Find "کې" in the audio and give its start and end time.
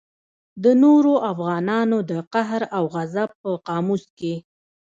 4.19-4.33